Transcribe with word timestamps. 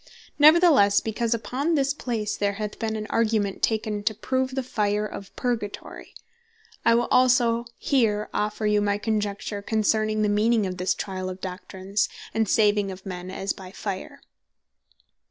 Neverthelesse, 0.39 0.99
because 0.99 1.35
upon 1.35 1.75
this 1.75 1.93
place 1.93 2.35
there 2.35 2.53
hath 2.53 2.79
been 2.79 2.95
an 2.95 3.05
argument 3.11 3.61
taken, 3.61 4.01
to 4.05 4.15
prove 4.15 4.55
the 4.55 4.63
fire 4.63 5.05
of 5.05 5.31
Purgatory, 5.35 6.15
I 6.83 6.95
will 6.95 7.05
also 7.11 7.65
here 7.77 8.27
offer 8.33 8.65
you 8.65 8.81
my 8.81 8.97
conjecture 8.97 9.61
concerning 9.61 10.23
the 10.23 10.27
meaning 10.27 10.65
of 10.65 10.77
this 10.77 10.95
triall 10.95 11.29
of 11.29 11.39
Doctrines, 11.39 12.09
and 12.33 12.49
saving 12.49 12.89
of 12.89 13.05
men 13.05 13.29
as 13.29 13.53
by 13.53 13.71
Fire. 13.71 14.21